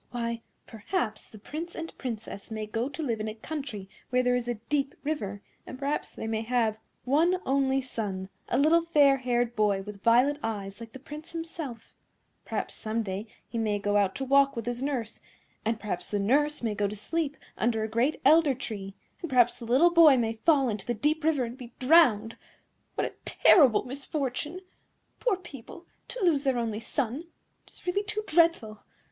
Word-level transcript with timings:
Why, 0.09 0.41
perhaps 0.65 1.29
the 1.29 1.37
Prince 1.37 1.75
and 1.75 1.95
Princess 1.99 2.49
may 2.49 2.65
go 2.65 2.89
to 2.89 3.03
live 3.03 3.19
in 3.19 3.27
a 3.27 3.35
country 3.35 3.87
where 4.09 4.23
there 4.23 4.35
is 4.35 4.47
a 4.47 4.55
deep 4.55 4.95
river, 5.03 5.43
and 5.67 5.77
perhaps 5.77 6.09
they 6.09 6.25
may 6.25 6.41
have 6.41 6.79
one 7.05 7.37
only 7.45 7.81
son, 7.81 8.29
a 8.49 8.57
little 8.57 8.81
fair 8.81 9.17
haired 9.17 9.55
boy 9.55 9.83
with 9.83 10.01
violet 10.01 10.39
eyes 10.41 10.79
like 10.79 10.93
the 10.93 10.97
Prince 10.99 11.33
himself; 11.33 11.89
and 12.39 12.45
perhaps 12.45 12.73
some 12.73 13.03
day 13.03 13.27
he 13.47 13.59
may 13.59 13.77
go 13.77 13.95
out 13.95 14.15
to 14.15 14.25
walk 14.25 14.55
with 14.55 14.65
his 14.65 14.81
nurse; 14.81 15.21
and 15.63 15.79
perhaps 15.79 16.09
the 16.09 16.17
nurse 16.19 16.63
may 16.63 16.73
go 16.73 16.87
to 16.87 16.95
sleep 16.95 17.37
under 17.55 17.83
a 17.83 17.87
great 17.87 18.19
elder 18.25 18.55
tree; 18.55 18.95
and 19.21 19.29
perhaps 19.29 19.59
the 19.59 19.65
little 19.65 19.91
boy 19.91 20.17
may 20.17 20.33
fall 20.33 20.67
into 20.67 20.87
the 20.87 20.95
deep 20.95 21.23
river 21.23 21.43
and 21.43 21.59
be 21.59 21.73
drowned. 21.77 22.35
What 22.95 23.05
a 23.05 23.13
terrible 23.23 23.83
misfortune! 23.85 24.61
Poor 25.19 25.37
people, 25.37 25.85
to 26.07 26.23
lose 26.25 26.43
their 26.43 26.57
only 26.57 26.79
son! 26.79 27.25
It 27.67 27.73
is 27.75 27.85
really 27.85 28.01
too 28.03 28.23
dreadful! 28.25 28.81